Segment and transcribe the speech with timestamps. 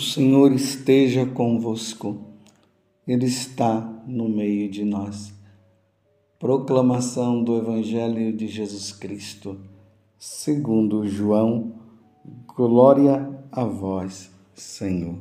[0.00, 2.24] O Senhor esteja convosco,
[3.06, 5.30] Ele está no meio de nós.
[6.38, 9.60] Proclamação do Evangelho de Jesus Cristo,
[10.18, 11.74] segundo João,
[12.56, 15.18] glória a vós, Senhor.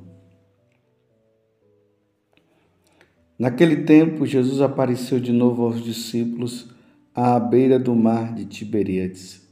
[3.38, 6.70] Naquele tempo, Jesus apareceu de novo aos discípulos
[7.14, 9.46] à beira do mar de Tiberíades.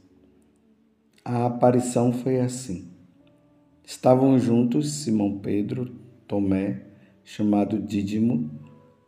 [1.22, 2.97] A aparição foi assim.
[3.88, 5.90] Estavam juntos Simão Pedro,
[6.26, 6.82] Tomé,
[7.24, 8.50] chamado Dídimo,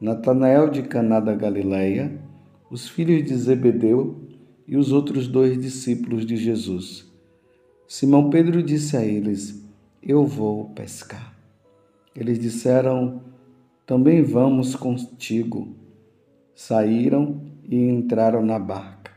[0.01, 2.19] Natanael de Caná da Galileia,
[2.71, 4.19] os filhos de Zebedeu
[4.67, 7.07] e os outros dois discípulos de Jesus.
[7.87, 9.63] Simão Pedro disse a eles:
[10.03, 11.37] Eu vou pescar.
[12.17, 13.21] Eles disseram:
[13.85, 15.77] Também vamos contigo.
[16.55, 19.13] Saíram e entraram na barca.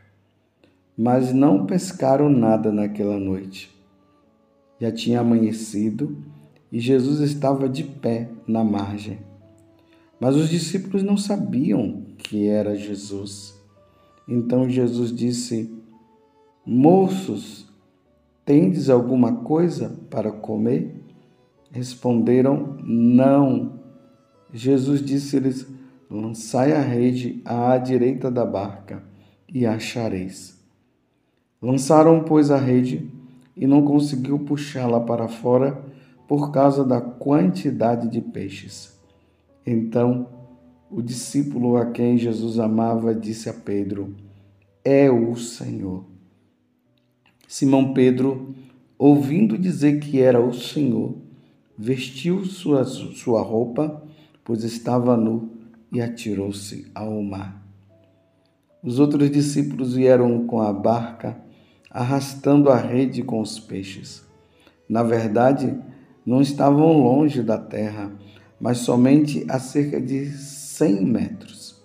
[0.94, 3.73] Mas não pescaram nada naquela noite.
[4.80, 6.16] Já tinha amanhecido
[6.70, 9.18] e Jesus estava de pé na margem.
[10.18, 13.54] Mas os discípulos não sabiam que era Jesus.
[14.28, 15.72] Então Jesus disse:
[16.66, 17.68] Moços,
[18.44, 21.00] tendes alguma coisa para comer?
[21.70, 23.78] Responderam: Não.
[24.52, 25.66] Jesus disse-lhes:
[26.10, 29.02] Lançai a rede à direita da barca
[29.52, 30.60] e achareis.
[31.60, 33.10] Lançaram, pois, a rede
[33.56, 35.84] e não conseguiu puxá-la para fora
[36.26, 38.98] por causa da quantidade de peixes.
[39.66, 40.28] Então,
[40.90, 44.14] o discípulo a quem Jesus amava disse a Pedro:
[44.84, 46.04] É o Senhor.
[47.46, 48.54] Simão Pedro,
[48.98, 51.16] ouvindo dizer que era o Senhor,
[51.76, 54.02] vestiu sua, sua roupa,
[54.44, 55.50] pois estava nu,
[55.92, 57.64] e atirou-se ao mar.
[58.82, 61.40] Os outros discípulos vieram com a barca
[61.94, 64.24] arrastando a rede com os peixes.
[64.88, 65.78] Na verdade,
[66.26, 68.10] não estavam longe da terra,
[68.60, 71.80] mas somente a cerca de cem metros.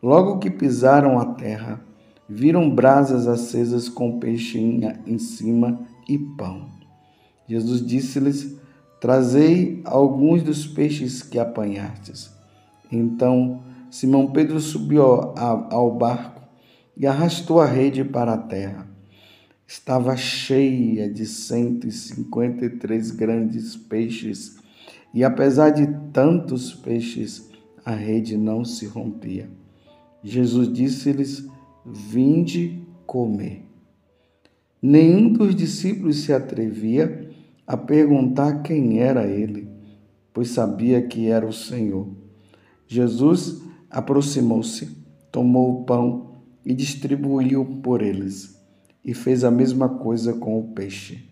[0.00, 1.80] Logo que pisaram a terra,
[2.28, 4.56] viram brasas acesas com peixe
[5.04, 6.68] em cima e pão.
[7.48, 8.56] Jesus disse-lhes:
[9.00, 12.30] Trazei alguns dos peixes que apanhastes.
[12.90, 13.60] Então
[13.90, 15.02] Simão Pedro subiu
[15.34, 16.40] ao barco
[16.96, 18.89] e arrastou a rede para a terra
[19.70, 24.56] estava cheia de 153 grandes peixes,
[25.14, 27.48] e apesar de tantos peixes,
[27.84, 29.48] a rede não se rompia.
[30.24, 31.46] Jesus disse-lhes:
[31.86, 33.64] Vinde comer.
[34.82, 37.30] Nenhum dos discípulos se atrevia
[37.64, 39.68] a perguntar quem era ele,
[40.34, 42.08] pois sabia que era o Senhor.
[42.88, 44.90] Jesus aproximou-se,
[45.30, 48.59] tomou o pão e distribuiu por eles
[49.04, 51.28] e fez a mesma coisa com o peixe.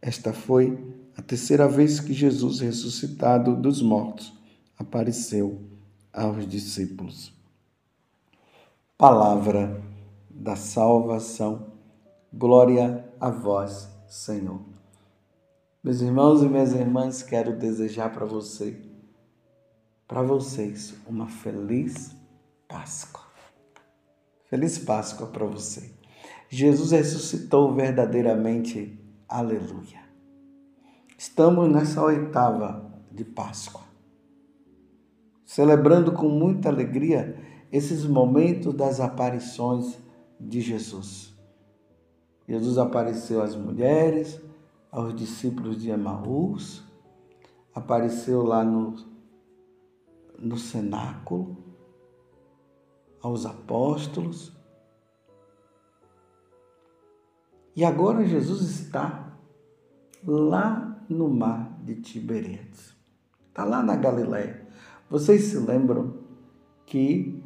[0.00, 0.78] Esta foi
[1.16, 4.32] a terceira vez que Jesus, ressuscitado dos mortos,
[4.78, 5.60] apareceu
[6.12, 7.32] aos discípulos.
[8.96, 9.82] Palavra
[10.30, 11.72] da salvação.
[12.32, 14.60] Glória a vós, Senhor.
[15.82, 18.76] Meus irmãos e minhas irmãs, quero desejar para você,
[20.06, 22.14] para vocês, uma feliz
[22.68, 23.24] Páscoa.
[24.50, 25.97] Feliz Páscoa para você.
[26.48, 28.98] Jesus ressuscitou verdadeiramente.
[29.28, 30.00] Aleluia.
[31.16, 33.82] Estamos nessa oitava de Páscoa,
[35.44, 37.38] celebrando com muita alegria
[37.70, 39.98] esses momentos das aparições
[40.40, 41.36] de Jesus.
[42.48, 44.40] Jesus apareceu às mulheres,
[44.90, 46.82] aos discípulos de Emaús,
[47.74, 48.94] apareceu lá no,
[50.38, 51.58] no cenáculo,
[53.20, 54.57] aos apóstolos,
[57.74, 59.36] E agora Jesus está
[60.24, 62.94] lá no mar de Tiberíades.
[63.48, 64.66] Está lá na Galiléia.
[65.08, 66.18] Vocês se lembram
[66.84, 67.42] que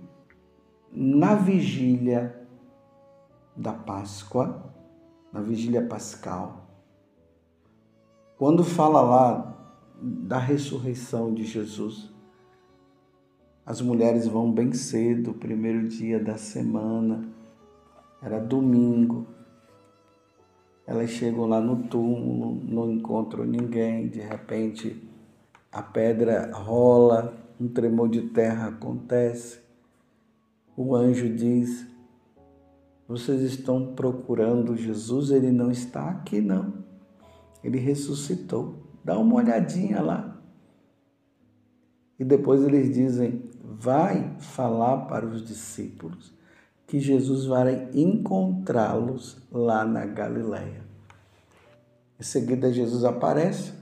[0.92, 2.38] na vigília
[3.56, 4.72] da Páscoa,
[5.32, 6.66] na vigília pascal,
[8.36, 9.52] quando fala lá
[10.02, 12.12] da ressurreição de Jesus,
[13.64, 17.24] as mulheres vão bem cedo, primeiro dia da semana,
[18.20, 19.26] era domingo,
[20.86, 25.08] elas chegam lá no túmulo, não encontram ninguém, de repente
[25.70, 29.60] a pedra rola, um tremor de terra acontece.
[30.76, 31.86] O anjo diz:
[33.06, 36.74] Vocês estão procurando Jesus, ele não está aqui, não.
[37.62, 38.82] Ele ressuscitou.
[39.04, 40.40] Dá uma olhadinha lá.
[42.18, 46.34] E depois eles dizem: Vai falar para os discípulos
[46.92, 50.82] que Jesus vai encontrá-los lá na Galileia.
[52.20, 53.72] Em seguida, Jesus aparece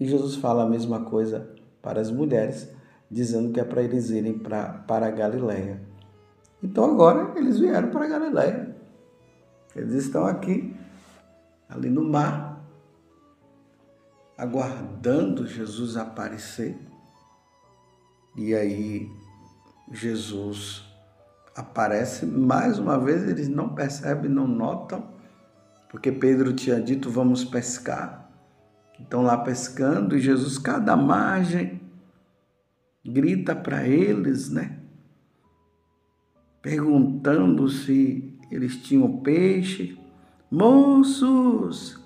[0.00, 1.46] E Jesus fala a mesma coisa
[1.82, 2.72] para as mulheres,
[3.10, 5.78] dizendo que é para eles irem pra, para a Galileia.
[6.62, 8.74] Então agora eles vieram para a Galileia.
[9.76, 10.74] Eles estão aqui,
[11.68, 12.64] ali no mar,
[14.38, 16.78] aguardando Jesus aparecer.
[18.34, 19.06] E aí
[19.92, 20.87] Jesus
[21.58, 25.08] aparece mais uma vez, eles não percebem, não notam,
[25.90, 28.30] porque Pedro tinha dito: vamos pescar.
[28.98, 31.80] Estão lá pescando e Jesus, cada margem,
[33.04, 34.78] grita para eles, né?
[36.62, 39.98] Perguntando se eles tinham peixe.
[40.50, 42.04] Moços,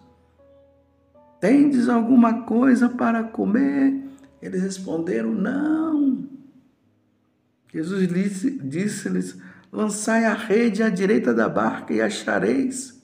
[1.40, 4.02] tendes alguma coisa para comer?
[4.40, 6.01] Eles responderam: Não.
[7.72, 9.42] Jesus disse-lhes: disse
[9.72, 13.00] Lançai a rede à direita da barca e achareis.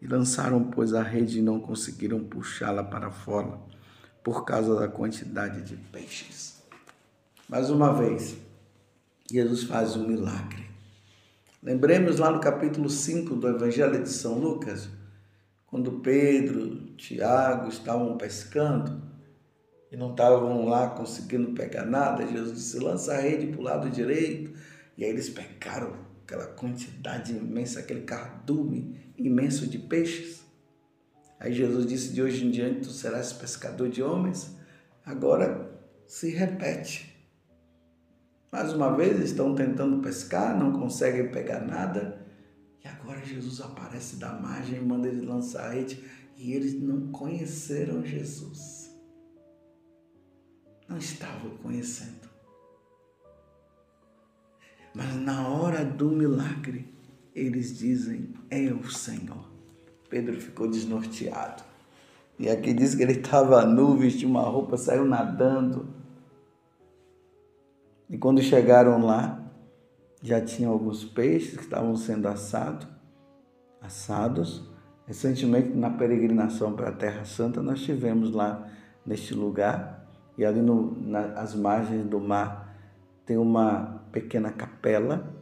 [0.00, 3.58] E lançaram, pois, a rede e não conseguiram puxá-la para fora
[4.22, 6.62] por causa da quantidade de peixes.
[7.48, 8.36] Mais uma vez,
[9.28, 10.70] Jesus faz um milagre.
[11.60, 14.88] Lembremos lá no capítulo 5 do Evangelho de São Lucas,
[15.66, 19.09] quando Pedro, Tiago estavam pescando
[19.90, 23.90] e não estavam lá conseguindo pegar nada, Jesus disse: lança a rede para o lado
[23.90, 24.52] direito.
[24.96, 30.44] E aí eles pecaram aquela quantidade imensa, aquele cardume imenso de peixes.
[31.40, 34.54] Aí Jesus disse: De hoje em diante tu serás pescador de homens.
[35.04, 35.70] Agora
[36.06, 37.10] se repete.
[38.52, 42.26] Mais uma vez estão tentando pescar, não conseguem pegar nada.
[42.84, 46.04] E agora Jesus aparece da margem manda eles lançar a rede.
[46.36, 48.79] E eles não conheceram Jesus.
[50.90, 52.28] Não estavam conhecendo.
[54.92, 56.92] Mas na hora do milagre,
[57.32, 59.48] eles dizem: É o Senhor.
[60.08, 61.62] Pedro ficou desnorteado.
[62.36, 65.88] E aqui diz que ele estava nu, vestiu uma roupa, saiu nadando.
[68.08, 69.40] E quando chegaram lá,
[70.20, 72.88] já tinha alguns peixes que estavam sendo assados,
[73.80, 74.68] assados.
[75.06, 78.68] Recentemente, na peregrinação para a Terra Santa, nós tivemos lá
[79.04, 79.89] neste lugar,
[80.40, 82.74] e ali no, nas margens do mar
[83.26, 85.38] tem uma pequena capela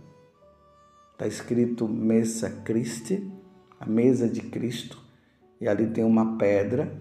[1.13, 3.29] Está escrito Mesa Christi,
[3.81, 5.01] a mesa de Cristo,
[5.61, 6.97] e ali tem uma pedra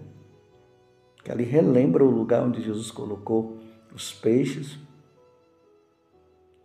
[1.22, 3.58] que ali relembra o lugar onde Jesus colocou
[3.94, 4.76] os peixes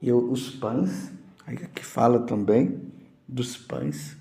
[0.02, 1.12] e os pães.
[1.46, 2.92] Aí aqui fala também
[3.28, 4.18] dos pães.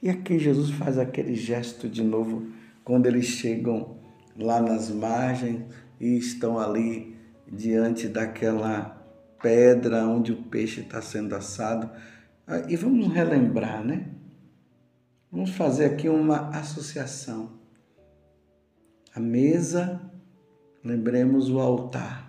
[0.00, 2.52] E aqui Jesus faz aquele gesto de novo
[2.84, 3.96] quando eles chegam
[4.36, 5.64] lá nas margens
[6.00, 7.16] e estão ali
[7.50, 8.98] diante daquela
[9.42, 11.90] pedra onde o peixe está sendo assado.
[12.46, 14.08] Ah, e vamos relembrar, né?
[15.30, 17.58] Vamos fazer aqui uma associação.
[19.14, 20.00] A mesa,
[20.84, 22.28] lembremos o altar.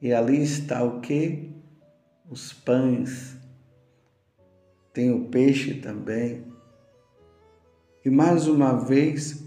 [0.00, 1.50] E ali está o que?
[2.30, 3.36] Os pães.
[4.92, 6.44] Tem o peixe também.
[8.04, 9.43] E mais uma vez,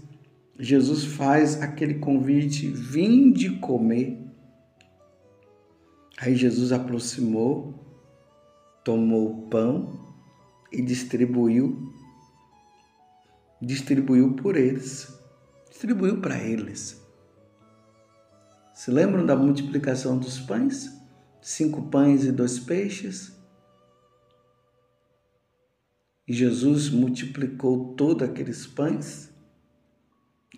[0.58, 4.18] Jesus faz aquele convite: vinde comer.
[6.18, 7.78] Aí Jesus aproximou
[8.82, 10.16] tomou o pão
[10.72, 11.92] e distribuiu
[13.60, 15.12] distribuiu por eles,
[15.68, 17.04] distribuiu para eles.
[18.72, 20.96] Se lembram da multiplicação dos pães?
[21.42, 23.36] Cinco pães e dois peixes?
[26.26, 29.32] E Jesus multiplicou todos aqueles pães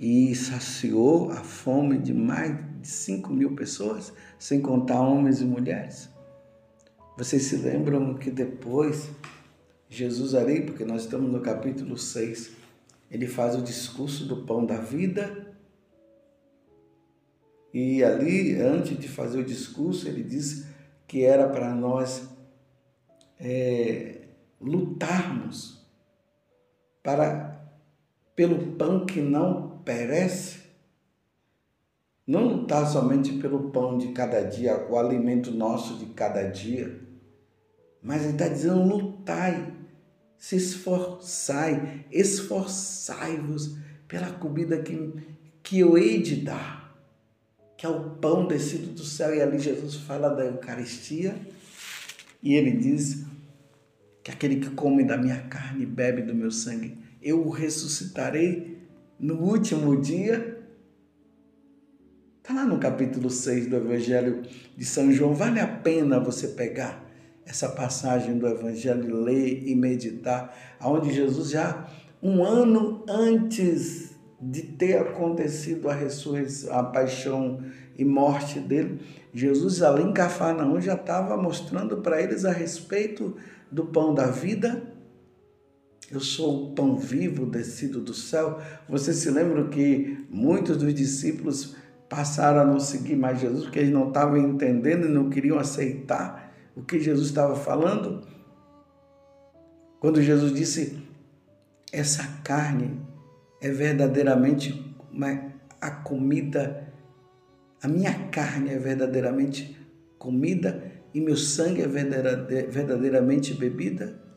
[0.01, 6.09] e saciou a fome de mais de cinco mil pessoas, sem contar homens e mulheres.
[7.19, 9.11] Vocês se lembram que depois
[9.91, 12.53] Jesus ali, porque nós estamos no capítulo 6,
[13.11, 15.55] ele faz o discurso do pão da vida.
[17.75, 20.67] E ali, antes de fazer o discurso, ele disse
[21.07, 22.27] que era para nós
[23.39, 24.29] é,
[24.59, 25.87] lutarmos
[27.03, 27.51] para
[28.35, 30.61] pelo pão que não perece.
[32.27, 37.11] Não lutar somente pelo pão de cada dia, o alimento nosso de cada dia
[38.03, 39.73] mas ele está dizendo: lutai,
[40.39, 43.77] se esforçai, esforçai-vos
[44.09, 45.13] pela comida que,
[45.63, 46.97] que eu hei de dar,
[47.77, 49.35] que é o pão descido do céu.
[49.35, 51.37] E ali Jesus fala da Eucaristia
[52.43, 53.25] e ele diz
[54.23, 58.80] que aquele que come da minha carne e bebe do meu sangue, eu o ressuscitarei
[59.21, 60.59] no último dia.
[62.39, 64.43] Está lá no capítulo 6 do Evangelho
[64.77, 65.35] de São João.
[65.35, 67.05] Vale a pena você pegar
[67.45, 71.87] essa passagem do Evangelho, ler e meditar, aonde Jesus já
[72.23, 74.11] um ano antes
[74.41, 77.63] de ter acontecido a ressurreição, a paixão
[77.97, 79.01] e morte dele,
[79.35, 83.37] Jesus ali em Cafarnaum já estava mostrando para eles a respeito
[83.71, 84.83] do pão da vida.
[86.11, 88.61] Eu sou o pão vivo descido do céu.
[88.89, 91.77] Você se lembra que muitos dos discípulos
[92.09, 96.53] passaram a não seguir mais Jesus porque eles não estavam entendendo e não queriam aceitar
[96.75, 98.27] o que Jesus estava falando?
[100.01, 101.01] Quando Jesus disse:
[101.93, 103.01] Essa carne
[103.61, 106.93] é verdadeiramente uma, a comida,
[107.81, 109.79] a minha carne é verdadeiramente
[110.19, 114.30] comida e meu sangue é verdadeiramente bebida?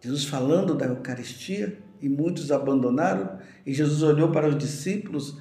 [0.00, 5.38] Jesus falando da Eucaristia e muitos abandonaram, e Jesus olhou para os discípulos,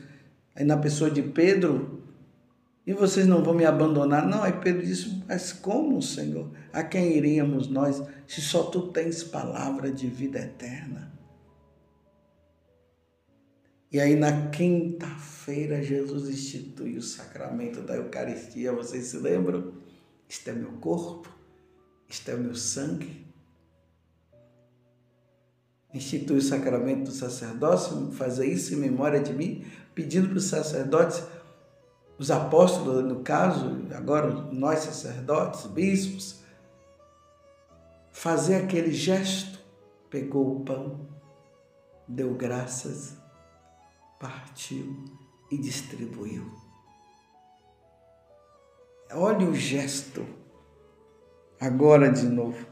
[0.56, 2.04] aí na pessoa de Pedro,
[2.86, 4.26] e vocês não vão me abandonar?
[4.26, 6.50] Não, aí Pedro disse, mas como, Senhor?
[6.72, 11.12] A quem iríamos nós, se só tu tens palavra de vida eterna?
[13.92, 18.72] E aí na quinta-feira Jesus institui o sacramento da Eucaristia.
[18.72, 19.74] Vocês se lembram?
[20.28, 21.30] Isto é meu corpo,
[22.08, 23.27] isto é meu sangue.
[25.94, 29.66] Institui o sacramento do sacerdócio, fazer isso em memória de mim,
[29.96, 31.24] pedindo para os sacerdotes,
[32.18, 36.42] os apóstolos, no caso, agora nós sacerdotes, bispos,
[38.12, 39.60] fazer aquele gesto,
[40.10, 41.08] pegou o pão,
[42.08, 43.18] deu graças
[44.20, 45.06] partiu
[45.52, 46.52] e distribuiu.
[49.12, 50.26] Olhe o gesto,
[51.60, 52.66] agora de novo.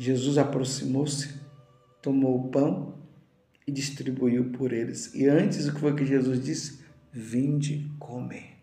[0.00, 1.28] Jesus aproximou-se,
[2.00, 2.94] tomou o pão
[3.66, 5.14] e distribuiu por eles.
[5.14, 6.80] E antes, o que foi que Jesus disse?
[7.12, 8.56] Vinde comer.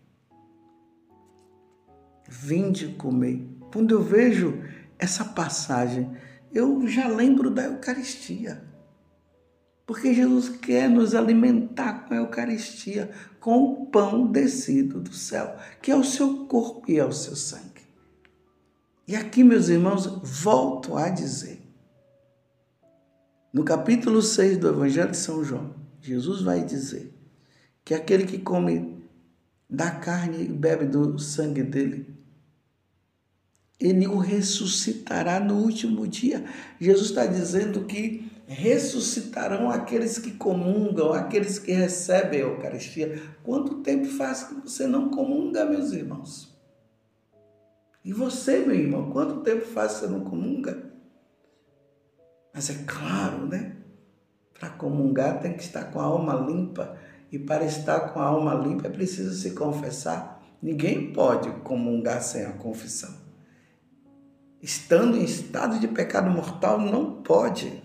[2.28, 3.46] Vinde comer.
[3.72, 4.64] Quando eu vejo
[4.98, 6.10] essa passagem,
[6.52, 8.60] eu já lembro da Eucaristia.
[9.86, 15.92] Porque Jesus quer nos alimentar com a Eucaristia, com o pão descido do céu, que
[15.92, 17.77] é o seu corpo e é o seu sangue.
[19.08, 21.62] E aqui, meus irmãos, volto a dizer.
[23.50, 27.14] No capítulo 6 do Evangelho de São João, Jesus vai dizer
[27.82, 29.02] que aquele que come
[29.68, 32.14] da carne e bebe do sangue dele,
[33.80, 36.44] ele o ressuscitará no último dia.
[36.78, 43.22] Jesus está dizendo que ressuscitarão aqueles que comungam, aqueles que recebem a Eucaristia.
[43.42, 46.47] Quanto tempo faz que você não comunga, meus irmãos?
[48.08, 50.82] E você, meu irmão, quanto tempo faz que você não comunga?
[52.54, 53.76] Mas é claro, né?
[54.58, 56.96] Para comungar tem que estar com a alma limpa.
[57.30, 60.42] E para estar com a alma limpa é preciso se confessar.
[60.62, 63.14] Ninguém pode comungar sem a confissão.
[64.62, 67.82] Estando em estado de pecado mortal, não pode.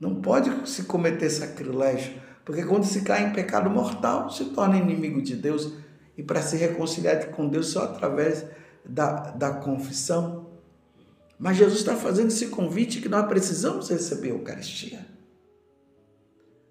[0.00, 5.20] Não pode se cometer sacrilégio, porque quando se cai em pecado mortal, se torna inimigo
[5.20, 5.89] de Deus.
[6.20, 8.44] E para se reconciliar com Deus só através
[8.84, 10.50] da, da confissão.
[11.38, 15.06] Mas Jesus está fazendo esse convite que nós precisamos receber a Eucaristia.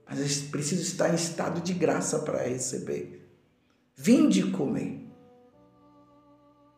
[0.08, 3.28] Mas a precisa estar em estado de graça para receber.
[3.96, 5.04] Vinde comer.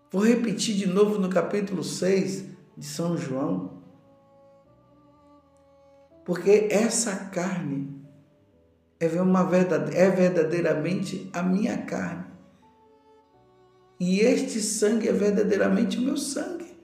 [0.10, 2.46] Vou repetir de novo no capítulo 6
[2.78, 3.84] de São João.
[6.24, 8.02] Porque essa carne
[8.98, 12.31] é, uma verdade, é verdadeiramente a minha carne.
[14.02, 16.76] E este sangue é verdadeiramente o meu sangue.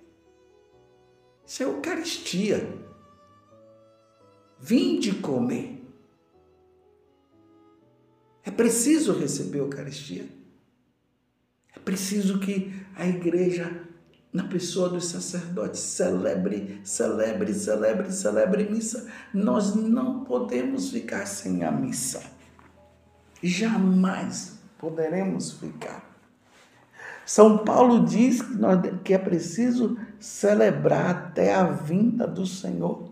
[1.43, 2.77] Isso é Eucaristia.
[4.59, 5.83] Vinde comer.
[8.43, 10.27] É preciso receber a Eucaristia.
[11.75, 13.83] É preciso que a igreja
[14.31, 15.79] na pessoa dos sacerdotes.
[15.79, 19.12] Celebre, celebre, celebre, celebre missa.
[19.33, 22.21] Nós não podemos ficar sem a missa.
[23.41, 26.07] Jamais poderemos ficar.
[27.27, 33.12] São Paulo diz que, nós, que é preciso celebrar até a vinda do Senhor.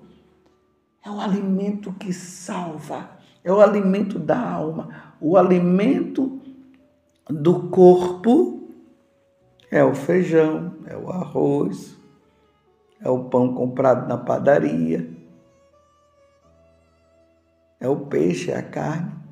[1.03, 3.09] É o alimento que salva,
[3.43, 6.39] é o alimento da alma, o alimento
[7.29, 8.69] do corpo
[9.69, 11.97] é o feijão, é o arroz,
[13.01, 15.13] é o pão comprado na padaria,
[17.81, 19.24] é o peixe, é a carne.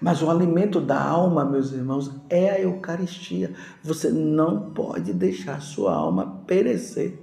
[0.00, 3.54] Mas o alimento da alma, meus irmãos, é a Eucaristia.
[3.82, 7.18] Você não pode deixar sua alma perecer.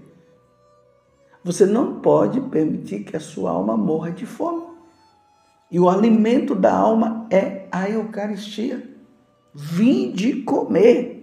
[1.43, 4.63] Você não pode permitir que a sua alma morra de fome.
[5.70, 8.89] E o alimento da alma é a Eucaristia.
[9.53, 11.22] Vinde comer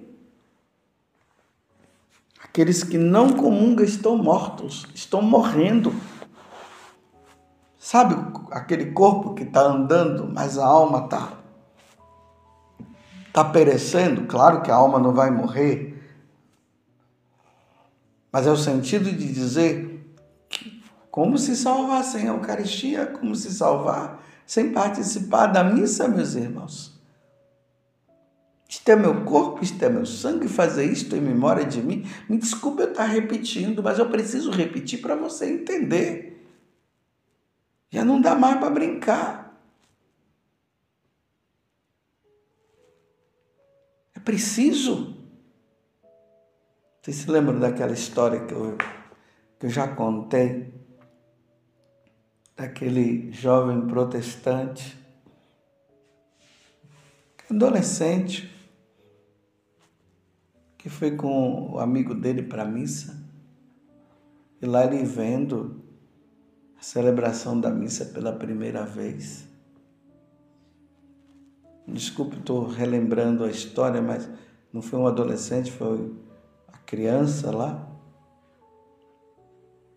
[2.58, 5.92] Aqueles que não comungam estão mortos, estão morrendo.
[7.78, 8.16] Sabe
[8.50, 11.32] aquele corpo que está andando, mas a alma está
[13.32, 14.26] tá perecendo?
[14.26, 15.94] Claro que a alma não vai morrer,
[18.32, 20.16] mas é o sentido de dizer
[21.10, 26.98] como se salvar sem a Eucaristia, como se salvar sem participar da missa, meus irmãos.
[28.66, 32.06] Isto é meu corpo, isto é meu sangue, fazer isto em memória de mim.
[32.28, 36.37] Me desculpe eu estar repetindo, mas eu preciso repetir para você entender.
[37.90, 39.58] Já não dá mais para brincar.
[44.14, 45.16] É preciso.
[47.00, 48.76] Vocês se lembram daquela história que eu,
[49.58, 50.74] que eu já contei?
[52.54, 54.98] Daquele jovem protestante,
[57.48, 58.52] adolescente,
[60.76, 63.16] que foi com o amigo dele para a missa,
[64.60, 65.87] e lá ele vendo
[66.78, 69.46] a celebração da missa pela primeira vez.
[71.86, 74.28] Desculpe, estou relembrando a história, mas
[74.72, 76.14] não foi um adolescente, foi
[76.68, 77.84] a criança lá.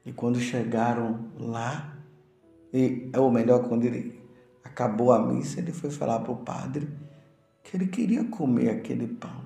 [0.04, 1.96] E quando chegaram lá,
[2.74, 4.20] e, ou melhor, quando ele
[4.64, 6.90] acabou a missa, ele foi falar para o padre
[7.62, 9.42] que ele queria comer aquele pão.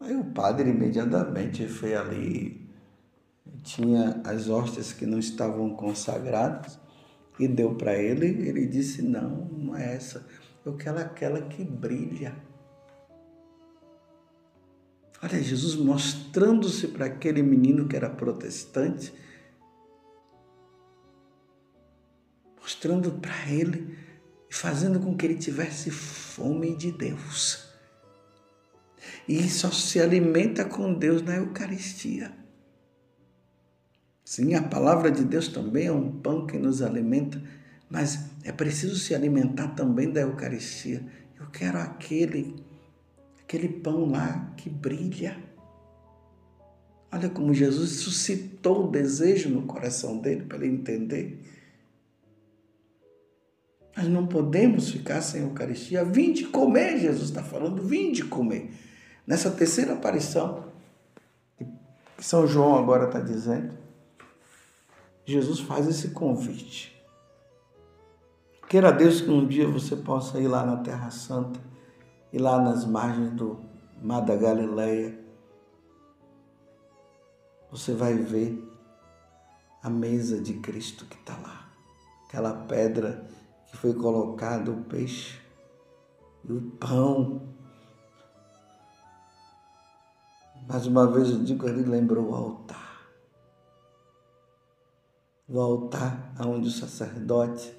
[0.00, 2.63] Aí o padre imediatamente foi ali
[3.62, 6.78] tinha as hóstias que não estavam consagradas
[7.38, 8.26] e deu para ele.
[8.48, 10.26] Ele disse: Não, não é essa.
[10.64, 12.34] Eu quero aquela que brilha.
[15.22, 19.12] Olha, Jesus mostrando-se para aquele menino que era protestante,
[22.60, 23.96] mostrando para ele
[24.50, 27.64] e fazendo com que ele tivesse fome de Deus.
[29.26, 32.43] E só se alimenta com Deus na Eucaristia.
[34.34, 37.40] Sim, a palavra de Deus também é um pão que nos alimenta,
[37.88, 41.06] mas é preciso se alimentar também da Eucaristia.
[41.38, 42.56] Eu quero aquele,
[43.40, 45.38] aquele pão lá que brilha.
[47.12, 51.40] Olha como Jesus suscitou o desejo no coração dele para ele entender.
[53.96, 56.04] Nós não podemos ficar sem Eucaristia.
[56.04, 58.72] Vinde comer, Jesus está falando, vinde comer.
[59.24, 60.72] Nessa terceira aparição,
[61.56, 61.64] que
[62.18, 63.83] São João agora está dizendo,
[65.26, 66.94] Jesus faz esse convite.
[68.68, 71.58] Queira Deus que um dia você possa ir lá na Terra Santa,
[72.30, 73.58] ir lá nas margens do
[74.02, 75.18] Mar da Galileia.
[77.70, 78.62] Você vai ver
[79.82, 81.70] a mesa de Cristo que está lá,
[82.26, 83.26] aquela pedra
[83.70, 85.40] que foi colocado o peixe
[86.44, 87.48] e o pão.
[90.68, 92.83] Mais uma vez eu digo, ele lembrou o altar
[95.46, 97.76] o altar aonde o sacerdote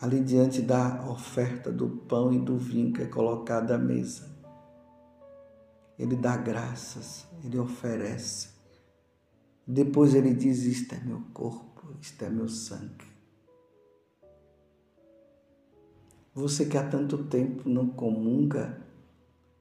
[0.00, 4.36] ali diante da oferta do pão e do vinho que é colocado à mesa.
[5.98, 8.50] Ele dá graças, ele oferece.
[9.66, 13.08] Depois ele diz: Isto é meu corpo, isto é meu sangue.
[16.32, 18.80] Você que há tanto tempo não comunga,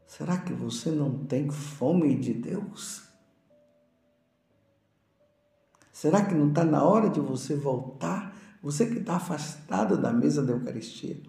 [0.05, 3.06] será que você não tem fome de Deus?
[5.97, 8.31] Será que não está na hora de você voltar?
[8.62, 11.19] Você que está afastado da mesa da Eucaristia.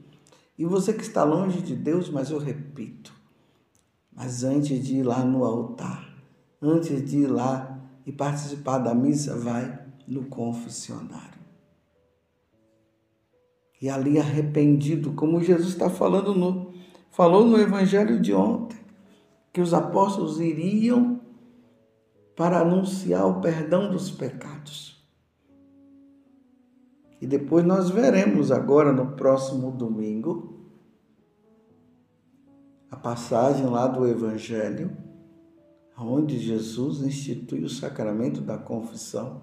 [0.58, 3.10] E você que está longe de Deus, mas eu repito,
[4.14, 6.14] mas antes de ir lá no altar,
[6.60, 11.40] antes de ir lá e participar da missa, vai no confessionário.
[13.80, 16.74] E ali arrependido, como Jesus está falando no,
[17.10, 18.78] falou no Evangelho de ontem,
[19.50, 21.18] que os apóstolos iriam
[22.38, 25.04] para anunciar o perdão dos pecados.
[27.20, 30.70] E depois nós veremos agora no próximo domingo
[32.88, 34.96] a passagem lá do Evangelho,
[35.98, 39.42] onde Jesus institui o sacramento da confissão.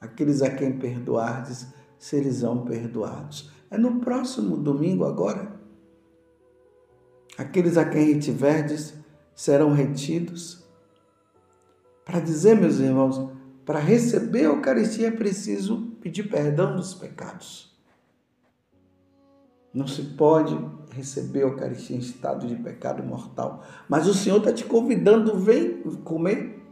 [0.00, 3.50] Aqueles a quem perdoardes serão perdoados.
[3.68, 5.60] É no próximo domingo agora.
[7.36, 8.94] Aqueles a quem retiverdes
[9.34, 10.61] serão retidos
[12.12, 13.30] para dizer, meus irmãos,
[13.64, 17.74] para receber a Eucaristia é preciso pedir perdão dos pecados.
[19.72, 20.54] Não se pode
[20.90, 23.64] receber a Eucaristia em estado de pecado mortal.
[23.88, 26.62] Mas o Senhor está te convidando, vem comer.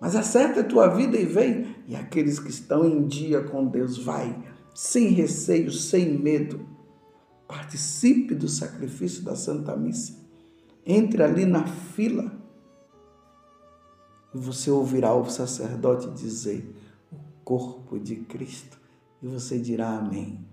[0.00, 1.76] Mas acerta a tua vida e vem.
[1.86, 4.36] E aqueles que estão em dia com Deus, vai,
[4.74, 6.66] sem receio, sem medo.
[7.46, 10.16] Participe do sacrifício da Santa Missa.
[10.84, 12.45] Entre ali na fila
[14.34, 16.74] e você ouvirá o sacerdote dizer:
[17.12, 18.78] O corpo de Cristo.
[19.22, 20.46] E você dirá Amém.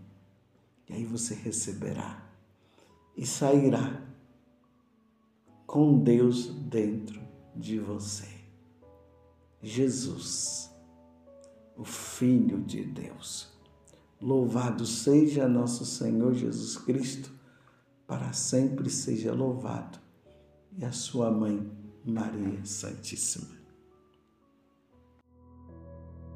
[0.89, 2.23] E aí você receberá
[3.15, 4.01] e sairá
[5.65, 7.21] com Deus dentro
[7.55, 8.27] de você.
[9.61, 10.69] Jesus,
[11.77, 13.51] o Filho de Deus.
[14.21, 17.31] Louvado seja nosso Senhor Jesus Cristo,
[18.05, 19.99] para sempre seja louvado,
[20.77, 21.69] e a sua mãe,
[22.05, 23.62] Maria Santíssima.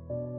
[0.08, 0.37] thank you